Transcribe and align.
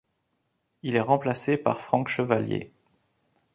Il 0.81 0.95
est 0.95 0.99
remplacé 0.99 1.57
par 1.57 1.79
Franck 1.79 2.07
Chevallier. 2.07 2.73